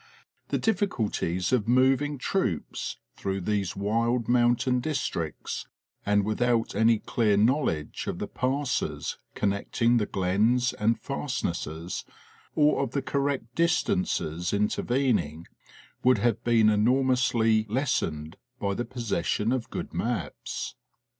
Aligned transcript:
The 0.47 0.57
difficul 0.57 1.13
ties 1.13 1.53
of 1.53 1.67
moving 1.67 2.17
troops 2.17 2.97
through 3.15 3.41
these 3.41 3.75
wild 3.75 4.27
mountain 4.27 4.79
districts, 4.79 5.67
and 6.07 6.25
without 6.25 6.73
any 6.73 6.97
clear 6.97 7.37
knowledge 7.37 8.07
of 8.07 8.17
the 8.17 8.25
passes 8.27 9.19
connecting 9.35 9.97
the 9.97 10.07
glens 10.07 10.73
and 10.73 10.99
fastnesses, 10.99 12.03
or 12.55 12.81
of 12.81 12.93
the 12.93 13.03
correct 13.03 13.53
distances 13.53 14.53
intervening, 14.53 15.45
would 16.03 16.17
have 16.17 16.43
been 16.43 16.71
enormously 16.71 17.67
lessened 17.69 18.37
by 18.59 18.73
the 18.73 18.85
possession 18.85 19.51
of 19.51 19.69
good 19.69 19.93
maps. 19.93 20.73